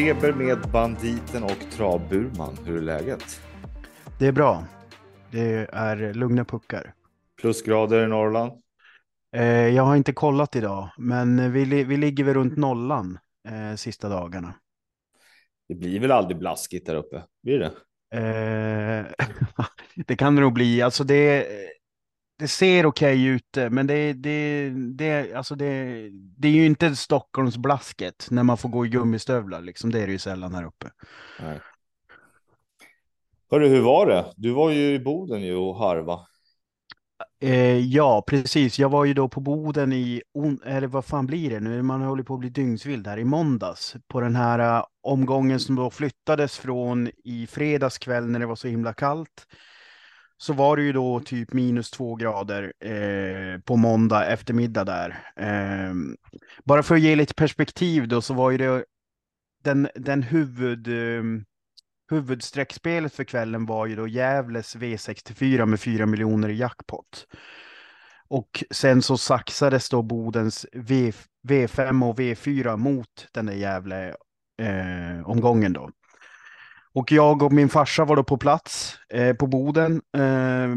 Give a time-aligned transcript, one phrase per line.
[0.00, 2.56] Travfeber med banditen och travburman.
[2.64, 3.40] Hur är läget?
[4.18, 4.64] Det är bra.
[5.30, 6.94] Det är lugna puckar.
[7.40, 8.52] Plusgrader i Norrland?
[9.36, 14.08] Eh, jag har inte kollat idag, men vi, vi ligger väl runt nollan eh, sista
[14.08, 14.54] dagarna.
[15.68, 17.22] Det blir väl aldrig blaskigt där uppe?
[17.42, 17.72] Blir det?
[18.18, 19.26] Eh,
[20.06, 20.82] det kan det nog bli.
[20.82, 21.46] Alltså det,
[22.40, 26.96] det ser okej okay ut, men det, det, det, alltså det, det är ju inte
[26.96, 29.60] Stockholmsblasket när man får gå i gummistövlar.
[29.60, 29.90] Liksom.
[29.90, 30.90] Det är det ju sällan här uppe.
[31.40, 31.60] Nej.
[33.50, 34.32] Hörru, hur var det?
[34.36, 36.26] Du var ju i Boden ju och harva.
[37.40, 38.78] Eh, ja, precis.
[38.78, 40.22] Jag var ju då på Boden i,
[40.64, 41.82] eller vad fan blir det nu?
[41.82, 45.76] Man håller på att bli dygnsvild här i måndags på den här uh, omgången som
[45.76, 49.46] då flyttades från i fredags kväll när det var så himla kallt.
[50.42, 55.32] Så var det ju då typ minus två grader eh, på måndag eftermiddag där.
[55.36, 55.94] Eh,
[56.64, 58.84] bara för att ge lite perspektiv då så var ju det
[59.62, 61.22] den, den huvud eh,
[62.10, 67.26] huvudsträckspelet för kvällen var ju då Gävles V64 med 4 miljoner i jackpot.
[68.28, 71.12] Och sen så saxades då Bodens v,
[71.48, 74.08] V5 och V4 mot den där Gävle
[74.62, 75.90] eh, omgången då.
[76.94, 80.02] Och jag och min farsa var då på plats eh, på Boden.
[80.16, 80.76] Eh,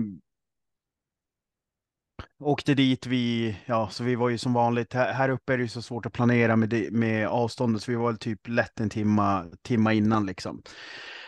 [2.40, 5.64] åkte dit vi, ja, så vi var ju som vanligt, här, här uppe är det
[5.64, 8.90] ju så svårt att planera med, med avståndet, så vi var väl typ lätt en
[8.90, 10.62] timma, timma innan liksom.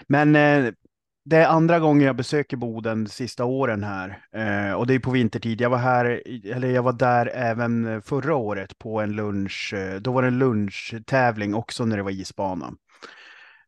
[0.07, 0.73] Men eh,
[1.25, 4.99] det är andra gången jag besöker Boden de sista åren här eh, och det är
[4.99, 5.61] på vintertid.
[5.61, 9.73] Jag var här, eller jag var där även förra året på en lunch.
[9.73, 12.73] Eh, då var det en lunchtävling också när det var isbana.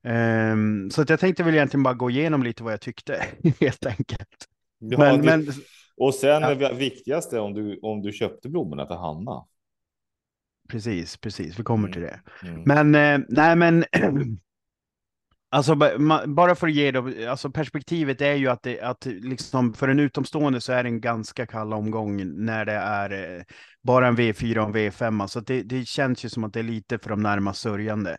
[0.03, 3.25] Um, så att jag tänkte väl egentligen bara gå igenom lite vad jag tyckte
[3.59, 4.47] helt enkelt.
[4.79, 5.47] Ja, men, du, men,
[5.97, 6.55] och sen ja.
[6.55, 9.45] det viktigaste om du, om du köpte blommorna för Hanna.
[10.69, 11.59] Precis, precis.
[11.59, 12.19] Vi kommer till det.
[12.43, 12.63] Mm.
[12.65, 13.85] Men eh, nej, men
[15.49, 15.75] Alltså
[16.27, 19.99] bara för att ge det, alltså perspektivet är ju att, det, att liksom för en
[19.99, 23.43] utomstående så är det en ganska kall omgång när det är eh,
[23.83, 25.27] bara en V4 och en V5.
[25.27, 28.17] Så det, det känns ju som att det är lite för de närmast sörjande.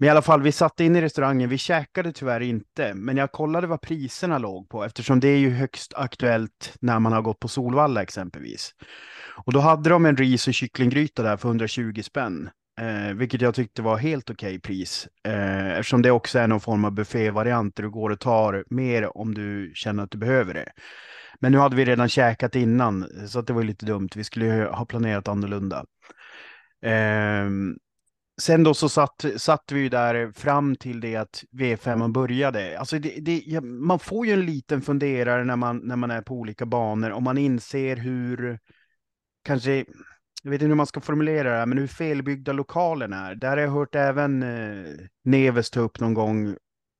[0.00, 1.48] Men i alla fall, vi satt in i restaurangen.
[1.48, 5.50] Vi käkade tyvärr inte, men jag kollade vad priserna låg på eftersom det är ju
[5.50, 8.74] högst aktuellt när man har gått på Solvalla exempelvis.
[9.44, 12.50] Och då hade de en ris och kycklinggryta där för 120 spänn.
[12.80, 15.08] Eh, vilket jag tyckte var helt okej okay pris.
[15.28, 19.16] Eh, eftersom det också är någon form av buffévariant där du går och tar mer
[19.16, 20.72] om du känner att du behöver det.
[21.40, 24.08] Men nu hade vi redan käkat innan, så att det var lite dumt.
[24.14, 25.84] Vi skulle ha planerat annorlunda.
[26.82, 27.50] Eh,
[28.40, 32.78] sen då så satt, satt vi där fram till det att V5 började.
[32.78, 36.34] Alltså det, det, man får ju en liten funderare när man, när man är på
[36.34, 38.58] olika banor och man inser hur
[39.44, 39.84] kanske
[40.42, 43.34] jag vet inte hur man ska formulera det, här, men hur felbyggda lokalen är.
[43.34, 44.92] Där har jag hört även eh,
[45.24, 46.56] Neves ta upp någon gång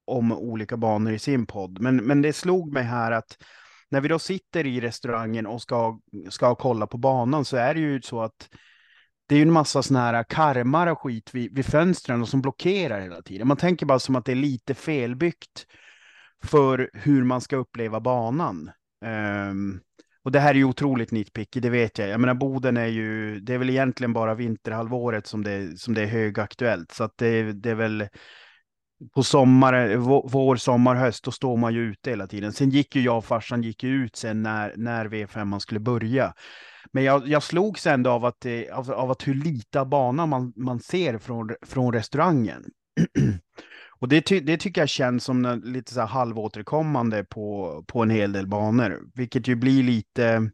[0.07, 1.81] om olika banor i sin podd.
[1.81, 3.37] Men, men det slog mig här att
[3.89, 7.81] när vi då sitter i restaurangen och ska, ska kolla på banan så är det
[7.81, 8.49] ju så att
[9.31, 12.43] det är ju en massa sådana här karmar och skit vid, vid fönstren och som
[12.43, 13.49] blockerar hela tiden.
[13.49, 15.67] Man tänker bara som att det är lite felbyggt
[16.45, 18.71] för hur man ska uppleva banan.
[19.51, 19.81] Um,
[20.25, 22.09] och det här är ju otroligt nitpicky, det vet jag.
[22.09, 26.03] Jag menar, Boden är ju, det är väl egentligen bara vinterhalvåret som det, som det
[26.03, 26.93] är högaktuellt.
[26.93, 28.09] Så att det, det är väl
[29.15, 29.97] på sommar,
[30.29, 32.53] vår, sommar, höst, då står man ju ute hela tiden.
[32.53, 36.35] Sen gick ju jag och farsan gick ut sen när, när V5 skulle börja.
[36.93, 40.53] Men jag, jag slogs ändå av att, eh, av, av att hur lite bana man,
[40.57, 42.65] man ser från, från restaurangen.
[44.01, 48.11] Och det, ty det tycker jag känns som lite så här halvåterkommande på, på en
[48.11, 50.51] hel del banor, vilket ju blir lite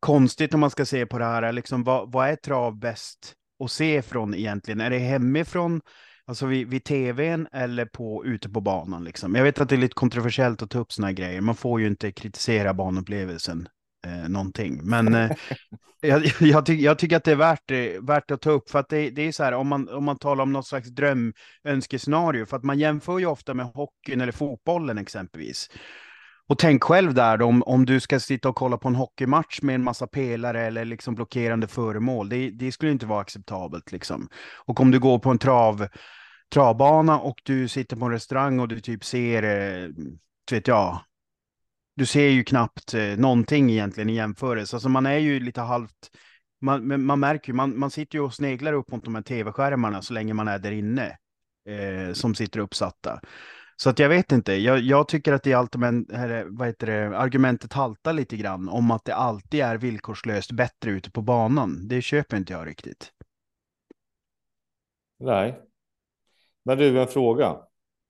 [0.00, 1.52] konstigt om man ska se på det här.
[1.52, 3.34] Liksom, vad, vad är trav bäst
[3.64, 4.80] att se från egentligen?
[4.80, 5.80] Är det hemifrån,
[6.24, 9.04] alltså vid, vid tvn eller på, ute på banan?
[9.04, 9.34] Liksom?
[9.34, 11.40] Jag vet att det är lite kontroversiellt att ta upp sådana här grejer.
[11.40, 13.68] Man får ju inte kritisera banupplevelsen
[14.06, 14.80] eh, någonting.
[14.82, 15.30] Men eh,
[16.00, 17.70] jag, jag, ty jag, tycker att det är värt,
[18.08, 20.18] värt att ta upp för att det, det, är så här om man, om man
[20.18, 24.98] talar om något slags drömönskescenario för att man jämför ju ofta med hockeyn eller fotbollen
[24.98, 25.68] exempelvis.
[26.50, 29.74] Och tänk själv där om, om du ska sitta och kolla på en hockeymatch med
[29.74, 32.28] en massa pelare eller liksom blockerande föremål.
[32.28, 34.28] Det, det skulle inte vara acceptabelt liksom.
[34.56, 35.86] Och om du går på en trav,
[36.54, 39.88] travbana och du sitter på en restaurang och du typ ser, eh,
[40.50, 41.00] vet jag,
[42.00, 44.76] du ser ju knappt eh, någonting egentligen i jämförelse.
[44.76, 46.10] Alltså man är ju lite halvt,
[46.60, 50.02] man, man märker ju, man, man sitter ju och sneglar upp mot de här tv-skärmarna
[50.02, 51.18] så länge man är där inne,
[51.68, 53.20] eh, som sitter uppsatta.
[53.76, 56.08] Så att jag vet inte, jag, jag tycker att det argument,
[56.46, 61.10] vad heter det, argumentet haltar lite grann om att det alltid är villkorslöst bättre ute
[61.10, 61.88] på banan.
[61.88, 63.12] Det köper inte jag riktigt.
[65.18, 65.60] Nej,
[66.62, 67.56] Men du, en fråga.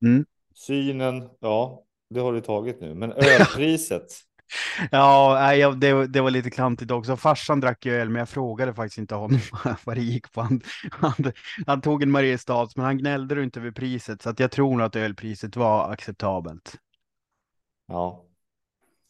[0.03, 0.27] Mm.
[0.55, 4.07] Synen, ja, det har du tagit nu, men ölpriset.
[4.91, 7.17] ja, det, det var lite klantigt också.
[7.17, 9.41] Farsan drack öl, men jag frågade faktiskt inte honom
[9.85, 10.41] vad det gick på.
[10.41, 10.61] Han,
[10.91, 11.33] han,
[11.67, 14.83] han tog en Mariestads, men han gnällde inte över priset, så att jag tror nog
[14.83, 16.75] att ölpriset var acceptabelt.
[17.87, 18.25] Ja.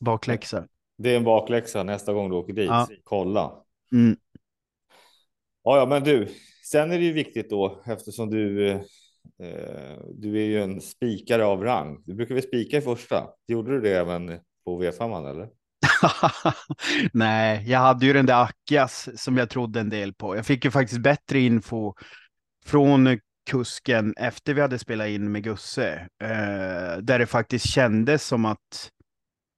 [0.00, 0.66] Bakläxa.
[0.98, 2.66] Det är en bakläxa nästa gång du åker dit.
[2.66, 2.88] Ja.
[3.04, 3.52] Kolla.
[3.92, 4.16] Mm.
[5.64, 6.28] Ja, ja, men du,
[6.64, 8.80] sen är det ju viktigt då eftersom du eh,
[9.42, 12.02] Eh, du är ju en spikare av rang.
[12.06, 13.26] Du brukar väl spika i första?
[13.48, 15.48] Gjorde du det även på V5 eller?
[17.12, 20.36] Nej, jag hade ju den där Akias som jag trodde en del på.
[20.36, 21.94] Jag fick ju faktiskt bättre info
[22.66, 23.18] från
[23.50, 28.90] kusken efter vi hade spelat in med Gusse, eh, där det faktiskt kändes som att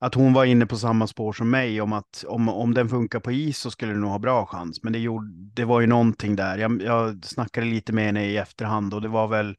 [0.02, 3.20] att hon var inne på samma spår som mig om att om, om den funkar
[3.20, 4.82] på is så skulle den nog ha bra chans.
[4.82, 6.58] Men det, gjorde, det var ju någonting där.
[6.58, 9.56] Jag, jag snackade lite med henne i efterhand och det var väl,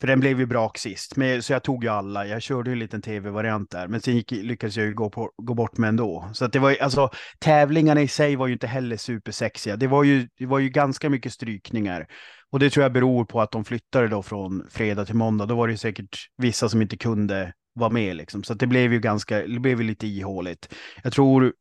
[0.00, 1.16] för den blev ju brak sist.
[1.16, 2.26] Men, så jag tog ju alla.
[2.26, 5.30] Jag körde ju en liten tv-variant där, men sen gick, lyckades jag ju gå, på,
[5.42, 6.28] gå bort med ändå.
[6.32, 9.76] Så att det var alltså tävlingarna i sig var ju inte heller supersexiga.
[9.76, 12.06] Det var ju, det var ju ganska mycket strykningar.
[12.52, 15.46] Och det tror jag beror på att de flyttade då från fredag till måndag.
[15.46, 18.44] Då var det ju säkert vissa som inte kunde vara med liksom.
[18.44, 20.74] Så det blev ju ganska, det blev ju lite ihåligt.
[21.02, 21.52] Jag tror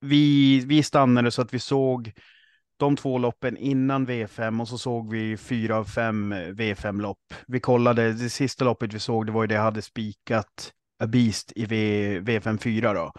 [0.00, 2.12] vi, vi stannade så att vi såg
[2.78, 7.34] de två loppen innan V5 och så såg vi fyra av fem V5-lopp.
[7.46, 10.72] Vi kollade, det sista loppet vi såg, det var ju det jag hade spikat
[11.02, 13.12] A Beast i v, V5 4 då.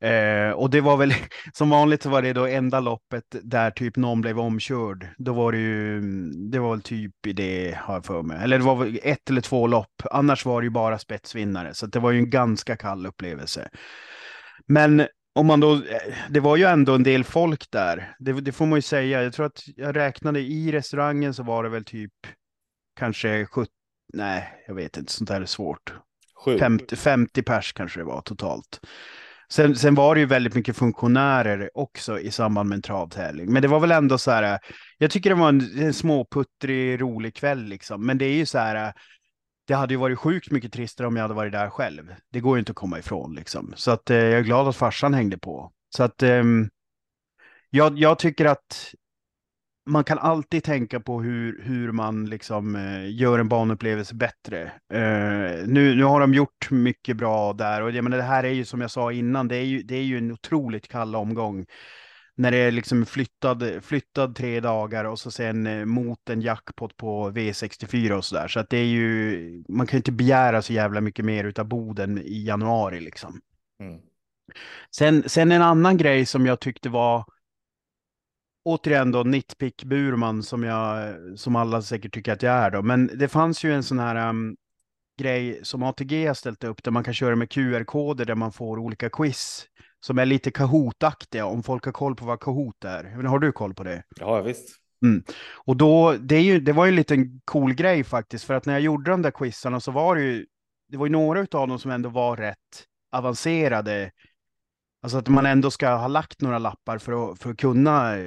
[0.00, 1.14] Eh, och det var väl
[1.52, 5.08] som vanligt så var det då enda loppet där typ någon blev omkörd.
[5.18, 6.00] Då var det ju,
[6.50, 8.38] det var väl typ i det har jag för mig.
[8.42, 10.02] Eller det var väl ett eller två lopp.
[10.10, 11.74] Annars var det ju bara spetsvinnare.
[11.74, 13.68] Så det var ju en ganska kall upplevelse.
[14.66, 15.82] Men om man då,
[16.30, 18.14] det var ju ändå en del folk där.
[18.18, 19.22] Det, det får man ju säga.
[19.22, 22.12] Jag tror att jag räknade i restaurangen så var det väl typ
[22.98, 23.70] kanske 70,
[24.14, 25.94] nej jag vet inte, sånt där är svårt.
[26.58, 28.80] 50, 50 pers kanske det var totalt.
[29.48, 33.52] Sen, sen var det ju väldigt mycket funktionärer också i samband med en travtävling.
[33.52, 34.58] Men det var väl ändå så här,
[34.98, 38.06] jag tycker det var en, en småputtrig, rolig kväll liksom.
[38.06, 38.92] Men det är ju så här,
[39.66, 42.14] det hade ju varit sjukt mycket tristare om jag hade varit där själv.
[42.32, 43.72] Det går ju inte att komma ifrån liksom.
[43.76, 45.72] Så att eh, jag är glad att farsan hängde på.
[45.96, 46.44] Så att eh,
[47.70, 48.94] jag, jag tycker att
[49.86, 54.62] man kan alltid tänka på hur, hur man liksom eh, gör en banupplevelse bättre.
[54.92, 58.50] Eh, nu, nu har de gjort mycket bra där och jag menar, det här är
[58.50, 61.66] ju som jag sa innan, det är ju, det är ju en otroligt kall omgång.
[62.38, 66.96] När det är liksom flyttad, flyttad tre dagar och så sen eh, mot en jackpot
[66.96, 68.48] på V64 och sådär.
[68.48, 72.18] Så att det är ju, man kan inte begära så jävla mycket mer utav Boden
[72.18, 73.40] i januari liksom.
[73.80, 74.00] Mm.
[74.96, 77.24] Sen, sen en annan grej som jag tyckte var
[78.66, 82.82] återigen då nitpick Burman som jag, som alla säkert tycker att jag är då.
[82.82, 84.56] Men det fanns ju en sån här um,
[85.20, 88.78] grej som ATG har ställt upp där man kan köra med QR-koder där man får
[88.78, 89.66] olika quiz
[90.00, 93.04] som är lite Kahoot-aktiga om folk har koll på vad Kahoot är.
[93.04, 94.02] Har du koll på det?
[94.20, 94.76] Ja, visst.
[95.02, 95.24] Mm.
[95.54, 98.66] Och då, det, är ju, det var ju en liten cool grej faktiskt, för att
[98.66, 100.46] när jag gjorde de där quizarna så var det ju,
[100.88, 104.10] det var ju några av dem som ändå var rätt avancerade
[105.06, 108.18] Alltså att man ändå ska ha lagt några lappar för att, för att kunna.
[108.18, 108.26] Eh,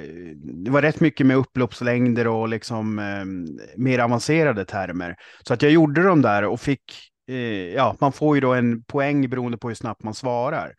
[0.64, 3.24] det var rätt mycket med upploppslängder och liksom eh,
[3.76, 5.16] mer avancerade termer.
[5.46, 6.82] Så att jag gjorde de där och fick,
[7.28, 7.36] eh,
[7.74, 10.72] ja, man får ju då en poäng beroende på hur snabbt man svarar.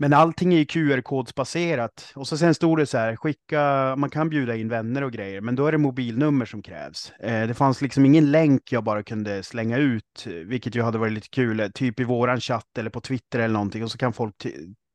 [0.00, 2.12] Men allting är ju QR-kodsbaserat.
[2.14, 5.40] Och så sen stod det så här, skicka, man kan bjuda in vänner och grejer,
[5.40, 7.12] men då är det mobilnummer som krävs.
[7.20, 11.12] Eh, det fanns liksom ingen länk jag bara kunde slänga ut, vilket ju hade varit
[11.12, 14.46] lite kul, typ i våran chatt eller på Twitter eller någonting, och så kan folk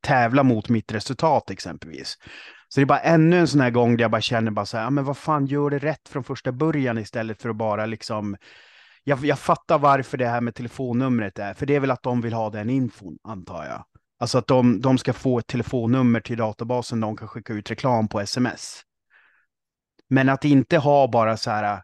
[0.06, 2.18] tävla mot mitt resultat exempelvis.
[2.68, 4.76] Så det är bara ännu en sån här gång där jag bara känner bara så
[4.76, 8.36] här, men vad fan, gör det rätt från första början istället för att bara liksom
[9.04, 12.20] jag, jag fattar varför det här med telefonnumret är, för det är väl att de
[12.20, 13.84] vill ha den infon, antar jag.
[14.18, 18.08] Alltså att de, de ska få ett telefonnummer till databasen de kan skicka ut reklam
[18.08, 18.82] på sms.
[20.08, 21.82] Men att inte ha bara så här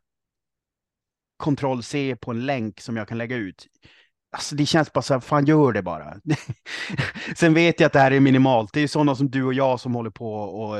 [1.37, 3.67] kontroll C på en länk som jag kan lägga ut.
[4.33, 6.15] Alltså det känns bara så här, fan gör det bara.
[7.37, 8.73] Sen vet jag att det här är minimalt.
[8.73, 10.77] Det är sådana som du och jag som håller på och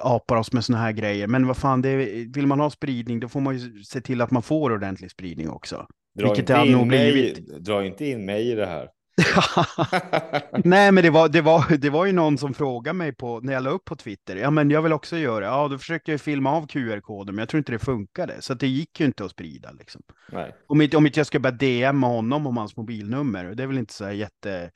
[0.00, 1.26] apar oss med sådana här grejer.
[1.26, 1.96] Men vad fan, det,
[2.34, 5.50] vill man ha spridning då får man ju se till att man får ordentlig spridning
[5.50, 5.86] också.
[6.18, 8.88] Dra, Vilket inte, in mig, dra inte in mig i det här.
[10.64, 13.52] Nej, men det var, det, var, det var ju någon som frågade mig på, när
[13.52, 14.36] jag la upp på Twitter.
[14.36, 17.48] Ja, men jag vill också göra Ja, då försökte jag filma av QR-koden, men jag
[17.48, 18.42] tror inte det funkade.
[18.42, 19.72] Så det gick ju inte att sprida.
[19.72, 20.02] Liksom.
[20.32, 20.54] Nej.
[20.66, 23.44] Om, inte, om inte jag ska börja DM honom om hans mobilnummer.
[23.44, 24.70] Det är väl inte så här jätte,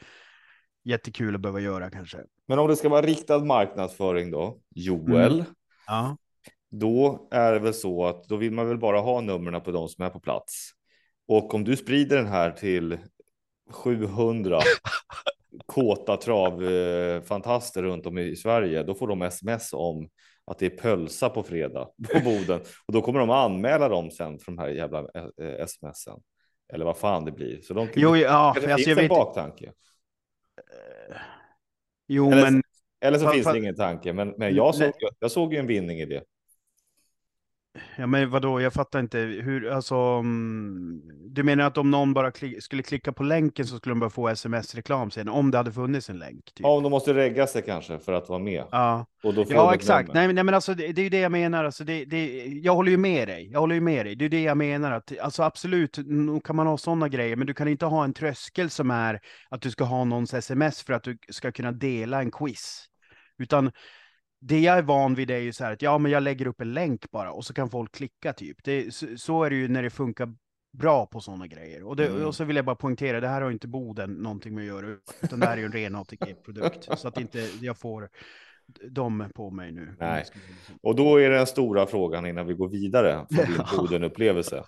[0.84, 2.18] jättekul att behöva göra kanske.
[2.48, 5.34] Men om det ska vara riktad marknadsföring då, Joel.
[5.34, 5.46] Mm.
[5.86, 6.16] Ja.
[6.70, 9.88] då är det väl så att då vill man väl bara ha numren på de
[9.88, 10.70] som är på plats.
[11.28, 12.98] Och om du sprider den här till
[13.70, 14.60] 700
[15.66, 20.08] kåta travfantaster runt om i Sverige, då får de sms om
[20.46, 24.38] att det är pölsa på fredag på Boden och då kommer de anmäla dem sen
[24.38, 26.20] för de här jävla eh, smsen.
[26.72, 27.60] Eller vad fan det blir.
[27.60, 29.72] Så de, jo, ja, det alltså, finns en baktanke.
[32.08, 32.62] Jo, eller, men.
[33.00, 36.00] Eller så finns det ingen tanke, men, men jag, såg, jag såg ju en vinning
[36.00, 36.24] i det.
[37.96, 39.94] Ja, men vadå, jag fattar inte hur, alltså.
[39.94, 44.00] Mm, du menar att om någon bara kli skulle klicka på länken så skulle de
[44.00, 46.44] bara få sms-reklam sen, om det hade funnits en länk?
[46.44, 46.60] Typ.
[46.60, 48.64] Ja, om de måste regga sig kanske för att vara med.
[48.70, 49.06] Ja,
[49.48, 50.14] ja exakt.
[50.14, 51.64] Nej, nej, men alltså det, det, är ju det jag menar.
[51.64, 53.50] Alltså, det, det, jag håller ju med dig.
[53.52, 54.16] Jag håller ju med dig.
[54.16, 54.92] Det är det jag menar.
[54.92, 58.12] Att, alltså absolut, nog kan man ha sådana grejer, men du kan inte ha en
[58.12, 62.20] tröskel som är att du ska ha någons sms för att du ska kunna dela
[62.20, 62.86] en quiz.
[63.38, 63.70] Utan
[64.46, 66.60] det jag är van vid är ju så här att ja, men jag lägger upp
[66.60, 68.64] en länk bara och så kan folk klicka typ.
[68.64, 70.34] Det, så, så är det ju när det funkar
[70.72, 71.82] bra på sådana grejer.
[71.82, 72.26] Och, det, mm.
[72.26, 74.96] och, så vill jag bara poängtera, det här har inte Boden någonting med att göra,
[75.22, 76.88] utan det här är ju en ren ATG-produkt.
[76.98, 78.08] så att inte jag får
[78.90, 79.96] dem på mig nu.
[80.00, 80.24] Nej.
[80.82, 84.64] Och då är den stora frågan innan vi går vidare för din Boden-upplevelse.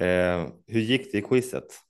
[0.00, 1.87] eh, hur gick det i quizet?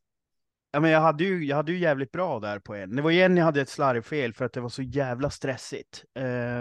[0.70, 2.96] Ja, men jag, hade ju, jag hade ju jävligt bra där på en.
[2.96, 6.04] Det var en jag hade ett slarvfel för att det var så jävla stressigt.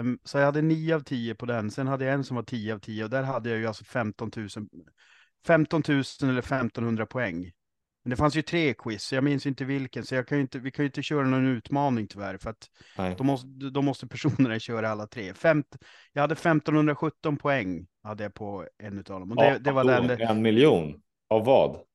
[0.00, 1.70] Um, så jag hade 9 av 10 på den.
[1.70, 3.84] Sen hade jag en som var 10 av 10 och där hade jag ju alltså
[3.84, 4.48] 15 000,
[5.46, 7.52] 15 000 eller 1500 poäng.
[8.04, 10.58] Men det fanns ju tre quiz, så jag minns inte vilken, så jag kan inte,
[10.58, 12.68] vi kan ju inte köra någon utmaning tyvärr, för att
[13.18, 15.34] då måste, då måste personerna köra alla tre.
[15.34, 15.76] Femt,
[16.12, 19.30] jag hade 1517 poäng hade jag på en av dem.
[19.30, 21.02] Och det, ja, det var den, en miljon?
[21.30, 21.87] Av vad?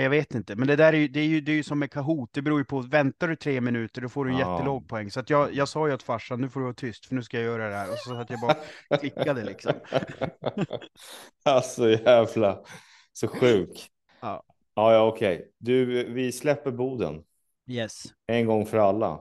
[0.00, 1.78] Jag vet inte, men det där är ju, det är ju, det är ju som
[1.78, 2.30] med Kahoot.
[2.32, 4.52] Det beror ju på, väntar du tre minuter då får du en ja.
[4.52, 5.10] jättelåg poäng.
[5.10, 7.22] Så att jag, jag sa ju åt farsan, nu får du vara tyst för nu
[7.22, 7.90] ska jag göra det här.
[7.90, 8.56] Och så att jag bara
[8.98, 9.72] klickade liksom.
[11.44, 12.60] alltså jävla,
[13.12, 13.88] så sjuk.
[14.20, 14.42] Ja,
[14.74, 15.36] ja, ja okej.
[15.36, 15.48] Okay.
[15.58, 17.22] Du, vi släpper Boden.
[17.70, 18.02] Yes.
[18.26, 19.12] En gång för alla.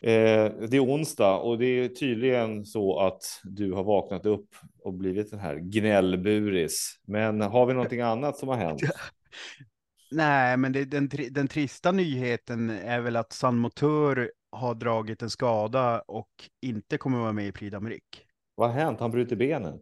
[0.00, 4.48] Eh, det är onsdag och det är tydligen så att du har vaknat upp
[4.84, 7.00] och blivit den här gnällburis.
[7.06, 8.80] Men har vi någonting annat som har hänt?
[10.14, 15.30] Nej, men det, den, den trista nyheten är väl att San Motör har dragit en
[15.30, 16.28] skada och
[16.62, 18.20] inte kommer vara med i Prix d'Amérique.
[18.54, 19.00] Vad har hänt?
[19.00, 19.78] Han bryter benen.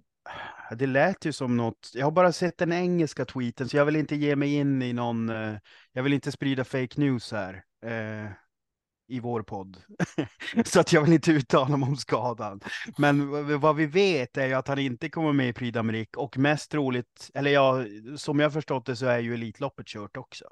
[0.79, 1.91] Det lät ju som något.
[1.95, 4.93] Jag har bara sett den engelska tweeten, så jag vill inte ge mig in i
[4.93, 5.29] någon.
[5.29, 5.55] Eh,
[5.93, 7.65] jag vill inte sprida fake news här.
[9.13, 9.77] I vår podd.
[10.65, 12.61] så att jag vill inte uttala mig om skadan.
[12.99, 16.39] Men vad vi vet är ju att han inte kommer med i Prix d'Amérique och
[16.39, 17.85] mest troligt, eller ja,
[18.17, 20.45] som jag förstått det så är ju Elitloppet kört också.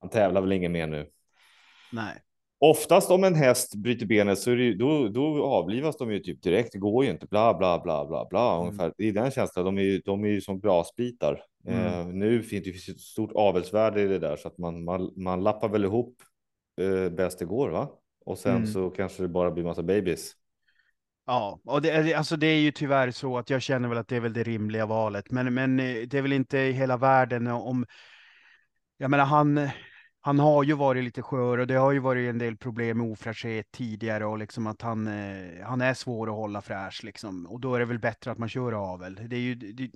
[0.00, 1.06] Han tävlar väl ingen mer nu?
[1.92, 2.22] Nej.
[2.58, 6.42] Oftast om en häst bryter benet så är det, då, då avlivas de ju typ
[6.42, 6.72] direkt.
[6.72, 8.54] Det går ju inte, bla bla bla bla bla.
[8.54, 8.66] Mm.
[8.66, 8.92] Ungefär.
[8.98, 11.42] I den känslan, de är ju, de är ju som glasbitar.
[11.66, 11.86] Mm.
[11.86, 15.42] Eh, nu finns det ett stort avelsvärde i det där så att man, man, man
[15.42, 16.16] lappar väl ihop
[16.76, 17.88] eh, bäst det går, va?
[18.26, 18.66] Och sen mm.
[18.66, 20.36] så kanske det bara blir massa babies.
[21.26, 24.16] Ja, och det, alltså det är ju tyvärr så att jag känner väl att det
[24.16, 27.46] är väl det rimliga valet, men, men eh, det är väl inte i hela världen
[27.46, 27.86] om.
[28.96, 29.68] Jag menar, han,
[30.20, 33.10] han har ju varit lite skör och det har ju varit en del problem med
[33.10, 37.46] ofräschhet tidigare och liksom att han, eh, han är svår att hålla fräsch liksom.
[37.46, 39.20] Och då är det väl bättre att man kör avel.
[39.28, 39.90] Det är ju, det,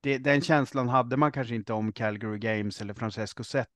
[0.00, 3.68] det, den känslan hade man kanske inte om Calgary Games eller Francesco Zet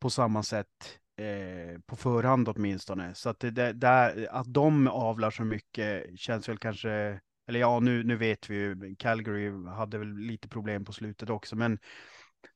[0.00, 3.14] på samma sätt eh, på förhand åtminstone.
[3.14, 8.04] Så att, det, där, att de avlar så mycket känns väl kanske, eller ja, nu,
[8.04, 11.78] nu vet vi ju, Calgary hade väl lite problem på slutet också, men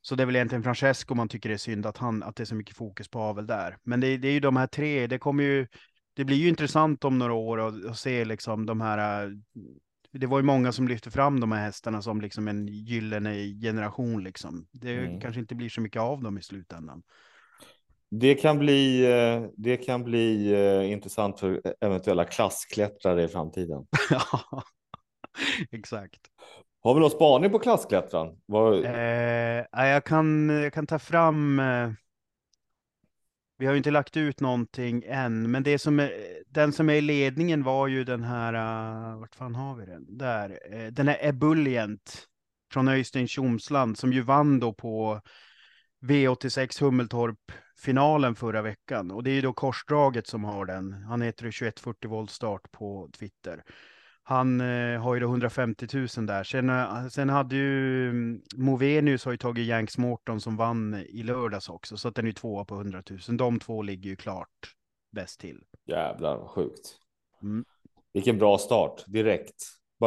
[0.01, 2.43] så det är väl egentligen Francesco man tycker det är synd att, han, att det
[2.43, 3.77] är så mycket fokus på avel där.
[3.83, 5.67] Men det, det är ju de här tre, det kommer ju,
[6.13, 9.31] det blir ju intressant om några år att se liksom de här
[10.11, 14.23] det var ju många som lyfte fram de här hästarna som liksom en gyllene generation
[14.23, 14.67] liksom.
[14.71, 15.19] Det mm.
[15.19, 17.03] kanske inte blir så mycket av dem i slutändan.
[18.11, 23.85] Det kan bli, eh, det kan bli eh, intressant för eventuella klassklättrare i framtiden.
[24.09, 24.63] ja,
[25.71, 26.19] exakt.
[26.83, 28.37] Har vi någon spaning på klassklättran?
[28.45, 28.73] Var...
[28.73, 31.59] Eh, jag, kan, jag kan ta fram.
[31.59, 31.91] Eh,
[33.57, 36.11] vi har ju inte lagt ut någonting än, men det som är,
[36.47, 38.53] den som är i ledningen var ju den här.
[38.53, 40.17] Uh, vart fan har vi den?
[40.17, 40.59] Där.
[40.91, 42.27] Den är Ebullient
[42.73, 45.21] från Öystein Tjomsland som ju vann då på
[46.01, 50.93] V86 Hummeltorp finalen förra veckan och det är ju då korsdraget som har den.
[50.93, 53.63] Han heter 2140 volt start på Twitter.
[54.23, 56.43] Han eh, har ju då 150 000 där.
[56.43, 61.23] Sen, eh, sen hade ju mm, Movenius har ju tagit Yanks Morton som vann i
[61.23, 63.37] lördags också, så att den är ju tvåa på 100 000.
[63.37, 64.75] De två ligger ju klart
[65.11, 65.63] bäst till.
[65.85, 66.97] Jävlar vad sjukt.
[67.41, 67.65] Mm.
[68.13, 69.63] Vilken bra start direkt.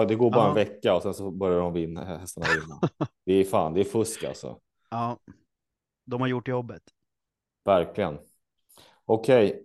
[0.09, 0.49] det går bara ja.
[0.49, 3.09] en vecka och sen så börjar de vinna hästarna vinna.
[3.27, 4.59] det är fan, det är fusk alltså.
[4.91, 5.19] Ja,
[6.05, 6.83] de har gjort jobbet.
[7.65, 8.19] Verkligen.
[9.05, 9.61] Okej, okay.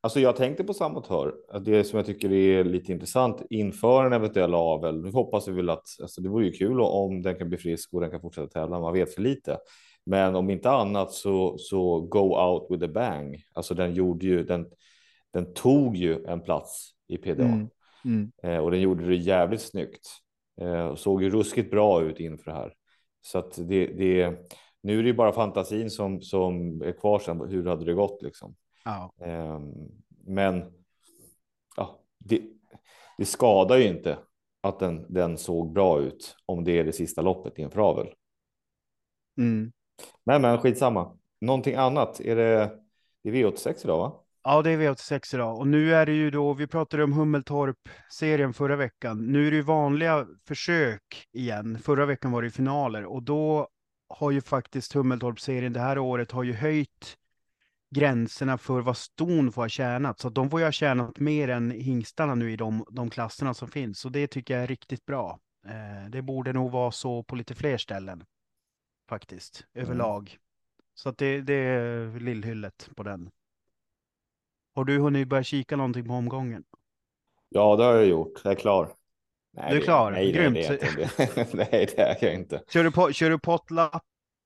[0.00, 1.34] alltså jag tänkte på samma tör.
[1.60, 5.02] Det som jag tycker är lite intressant inför en eventuell avel.
[5.02, 7.94] Nu hoppas vi väl att alltså det vore ju kul om den kan bli frisk
[7.94, 8.80] och den kan fortsätta tävla.
[8.80, 9.58] Man vet för lite.
[10.06, 13.42] Men om inte annat så, så go out with a bang.
[13.52, 14.66] Alltså den gjorde ju, den,
[15.32, 17.68] den tog ju en plats i PDA mm.
[18.04, 18.32] Mm.
[18.42, 20.08] Eh, och den gjorde det jävligt snyggt.
[20.60, 22.74] Eh, såg ju ruskigt bra ut inför det här.
[23.20, 24.36] Så att det, det,
[24.82, 27.40] nu är det ju bara fantasin som, som är kvar sen.
[27.40, 28.54] Hur hade det gått liksom?
[28.84, 29.12] Ja.
[29.20, 29.60] Eh,
[30.26, 30.72] men
[31.76, 32.42] ja, det,
[33.18, 34.18] det skadar ju inte
[34.60, 38.06] att den, den såg bra ut om det är det sista loppet i en fravel.
[39.38, 39.72] Mm.
[40.24, 41.18] Nej, men skitsamma.
[41.40, 42.20] Någonting annat?
[42.20, 42.70] Är det,
[43.22, 44.12] det är V86 idag, va?
[44.42, 45.58] Ja, det är V86 idag.
[45.58, 49.26] Och nu är det ju då, vi pratade om Hummeltorp-serien förra veckan.
[49.26, 51.78] Nu är det ju vanliga försök igen.
[51.78, 53.68] Förra veckan var det finaler och då
[54.10, 57.16] har ju faktiskt Hummeltorp-serien det här året har ju höjt
[57.90, 60.18] gränserna för vad ston får ha tjänat.
[60.20, 63.68] Så de får ju ha tjänat mer än hingstarna nu i de, de klasserna som
[63.68, 63.98] finns.
[63.98, 65.38] Så det tycker jag är riktigt bra.
[65.66, 68.24] Eh, det borde nog vara så på lite fler ställen
[69.08, 69.86] faktiskt, mm.
[69.86, 70.38] överlag.
[70.94, 73.30] Så att det, det är lillhyllet på den.
[74.74, 76.64] Har du hunnit börja kika någonting på omgången?
[77.48, 78.40] Ja, det har jag gjort.
[78.44, 78.94] Jag är klar.
[79.52, 80.10] Nej, du är klar?
[80.10, 80.54] Nej, Grymt.
[80.54, 82.62] Det, nej, det är jag inte.
[82.72, 84.04] Kör du, på, kör du potlapp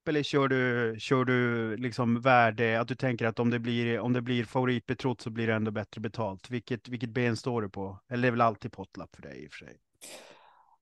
[0.09, 4.13] eller kör du, kör du liksom värde, att du tänker att om det blir, om
[4.13, 6.51] det blir favoritbetrott så blir det ändå bättre betalt?
[6.51, 7.99] Vilket, vilket ben står du på?
[8.11, 9.77] Eller det är väl alltid potlapp för dig i och för sig?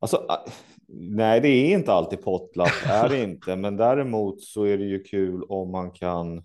[0.01, 0.27] Alltså,
[0.89, 3.57] nej, det är inte alltid potlapp, är det inte.
[3.57, 6.45] Men däremot så är det ju kul om man kan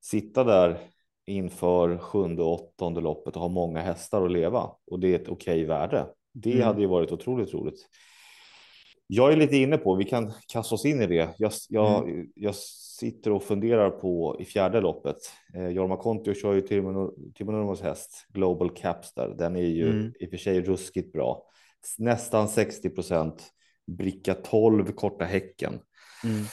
[0.00, 0.78] sitta där
[1.26, 5.28] inför sjunde och åttonde loppet och ha många hästar att leva och det är ett
[5.28, 6.06] okej värde.
[6.42, 6.66] Det mm.
[6.66, 7.88] hade ju varit otroligt roligt.
[9.06, 11.34] Jag är lite inne på, vi kan kasta oss in i det.
[11.38, 12.26] Jag, jag, mm.
[12.34, 12.54] jag
[12.98, 15.16] sitter och funderar på i fjärde loppet.
[15.54, 19.34] Eh, Jorma Kontio kör ju Timo Nurmos häst Global Caps där.
[19.38, 20.12] Den är ju mm.
[20.20, 21.42] i och för sig ruskigt bra
[21.98, 23.52] nästan 60 procent,
[23.86, 25.80] bricka 12, korta häcken.
[26.24, 26.44] Mm.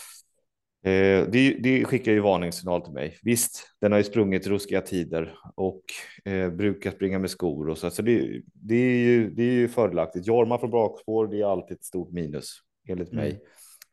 [0.86, 3.18] Eh, det, det, skickar ju varningssignal till mig.
[3.22, 5.84] Visst, den har ju sprungit ruskiga tider och
[6.26, 7.90] eh, brukar springa med skor och så.
[7.90, 10.28] så det, det, är ju, det är ju fördelaktigt.
[10.28, 13.26] Jorma från bakspår, det är alltid ett stort minus enligt mm.
[13.26, 13.40] mig,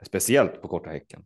[0.06, 1.24] speciellt på korta häcken.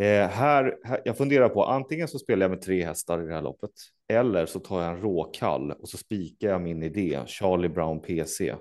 [0.00, 3.34] Eh, här, här, jag funderar på antingen så spelar jag med tre hästar i det
[3.34, 3.70] här loppet
[4.08, 8.54] eller så tar jag en råkall och så spikar jag min idé Charlie Brown PC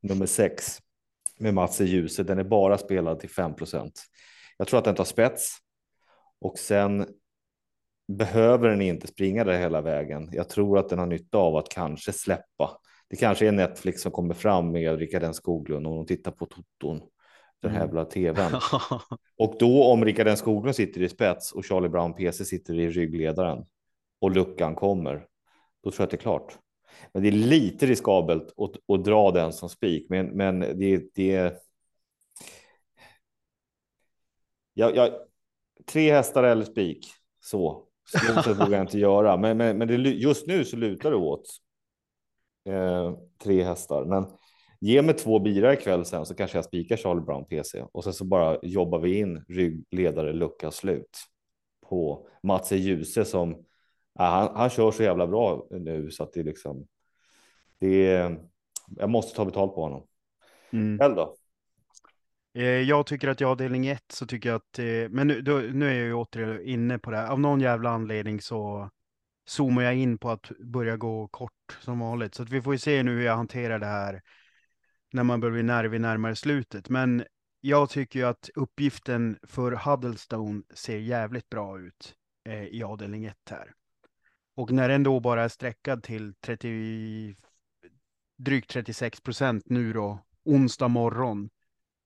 [0.00, 0.78] nummer sex
[1.38, 2.26] med Mats i ljuset.
[2.26, 3.54] Den är bara spelad till 5
[4.58, 5.58] Jag tror att den tar spets
[6.40, 7.06] och sen
[8.08, 10.28] behöver den inte springa där hela vägen.
[10.32, 12.70] Jag tror att den har nytta av att kanske släppa.
[13.08, 16.46] Det kanske är Netflix som kommer fram med Rickard N Skoglund och de tittar på
[16.46, 17.00] Toton,
[17.62, 18.52] den här jävla tvn.
[19.38, 22.90] och då om Rickard N Skoglund sitter i spets och Charlie Brown PC sitter i
[22.90, 23.64] ryggledaren
[24.20, 25.26] och luckan kommer,
[25.84, 26.58] då tror jag att det är klart.
[27.12, 31.62] Men det är lite riskabelt att, att dra den som spik, men, men det, det
[34.78, 35.10] jag, jag,
[35.86, 37.06] tre hästar eller spik.
[37.40, 37.84] Så.
[38.44, 41.46] Så vågar jag inte göra, men, men, men det, just nu så lutar det åt
[42.68, 43.12] eh,
[43.42, 44.04] tre hästar.
[44.04, 44.26] Men
[44.80, 48.12] ge mig två bira ikväll sen så kanske jag spikar Charlie Brown PC och sen
[48.12, 51.18] så bara jobbar vi in ryggledare lucka slut
[51.88, 53.64] på Mats Ljuse som
[54.18, 56.86] Ja, han, han kör så jävla bra nu så att det liksom.
[57.78, 58.40] Det är,
[58.96, 60.06] jag måste ta betalt på honom.
[60.72, 60.98] Mm.
[60.98, 61.36] Själv då?
[62.58, 65.58] Eh, jag tycker att i avdelning 1 så tycker jag att, eh, men nu, då,
[65.58, 67.26] nu är jag ju åter inne på det här.
[67.26, 68.90] Av någon jävla anledning så
[69.46, 72.34] zoomar jag in på att börja gå kort som vanligt.
[72.34, 74.22] Så att vi får ju se nu hur jag hanterar det här
[75.12, 76.88] när man börjar bli nervig närmare slutet.
[76.88, 77.24] Men
[77.60, 82.14] jag tycker ju att uppgiften för Huddlestone ser jävligt bra ut
[82.48, 83.72] eh, i avdelning 1 här.
[84.56, 87.36] Och när den då bara är sträckad till 30,
[88.38, 91.50] drygt 36 procent nu då, onsdag morgon,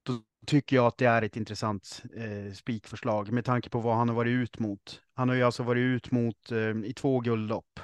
[0.03, 4.09] då tycker jag att det är ett intressant eh, spikförslag med tanke på vad han
[4.09, 5.03] har varit ut mot.
[5.15, 7.81] Han har ju alltså varit ut mot eh, i två guldlopp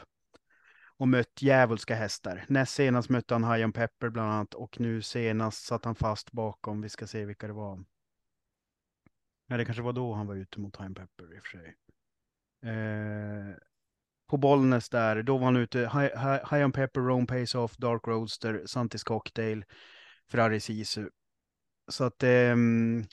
[0.99, 2.45] och mött djävulska hästar.
[2.49, 6.81] Näst senast mötte han High Pepper bland annat och nu senast satt han fast bakom.
[6.81, 7.85] Vi ska se vilka det var.
[9.47, 11.77] Ja, det kanske var då han var ute mot High Pepper i och för sig.
[12.63, 13.57] Eh,
[14.29, 17.77] på Bollnäs där, då var han ute, High, high, high on Pepper, Rome Pace Off,
[17.77, 19.65] Dark Roadster, Santis Cocktail,
[20.31, 21.09] Ferrari Sisu.
[21.89, 23.05] Så att ehm,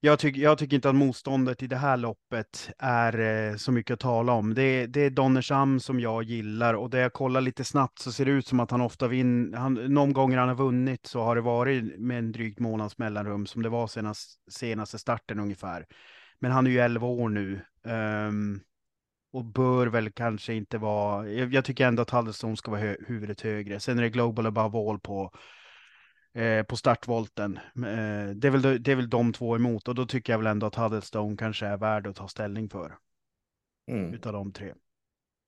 [0.00, 3.94] jag, tycker, jag tycker inte att motståndet i det här loppet är eh, så mycket
[3.94, 4.54] att tala om.
[4.54, 8.24] Det, det är Donnersham som jag gillar och det jag kollar lite snabbt så ser
[8.24, 9.58] det ut som att han ofta vinner.
[9.58, 13.46] Han, någon gånger han har vunnit så har det varit med en drygt månads mellanrum
[13.46, 15.86] som det var senast, senaste starten ungefär.
[16.38, 17.60] Men han är ju 11 år nu.
[17.82, 18.60] Um,
[19.32, 22.96] och bör väl kanske inte vara, jag, jag tycker ändå att Huddlestone ska vara hö,
[23.06, 23.80] huvudet högre.
[23.80, 25.32] Sen är det Global Above All på
[26.34, 27.56] eh, på startvolten.
[27.76, 30.46] Eh, det, är väl, det är väl de två emot och då tycker jag väl
[30.46, 32.96] ändå att Huddlestone kanske är värd att ta ställning för.
[33.90, 34.14] Mm.
[34.14, 34.74] Utav de tre.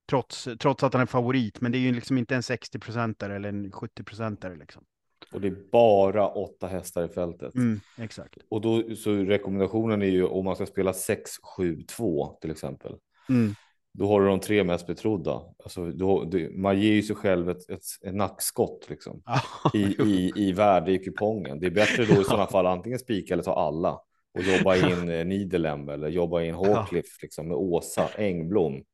[0.08, 3.36] Trots, trots att han är favorit, men det är ju liksom inte en 60 procentare
[3.36, 4.84] eller en 70 procentare liksom.
[5.32, 7.54] Och det är bara åtta hästar i fältet.
[7.54, 8.38] Mm, exakt.
[8.48, 12.96] Och då så rekommendationen är ju om man ska spela 6-7-2 till exempel.
[13.28, 13.54] Mm.
[13.98, 15.42] Då har du de tre mest betrodda.
[15.64, 19.22] Alltså, då, det, man ger ju sig själv ett, ett, ett nackskott liksom,
[19.74, 21.60] i, i, i värde i kupongen.
[21.60, 24.00] Det är bättre då i sådana fall antingen spika eller ta alla
[24.34, 28.74] och jobba in eh, Nidelem eller jobba in Hawcliffe liksom, med Åsa Engblom.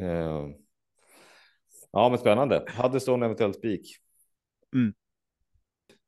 [0.00, 0.48] eh,
[1.92, 2.64] ja, men spännande.
[2.68, 3.96] Hade stått en eventuell spik.
[4.74, 4.92] Mm.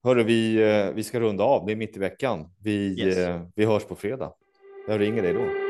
[0.04, 1.66] Hörru, vi, eh, vi ska runda av.
[1.66, 2.54] Det är mitt i veckan.
[2.58, 3.16] Vi, yes.
[3.16, 4.32] eh, vi hörs på fredag.
[4.88, 5.69] Jag ringer dig då.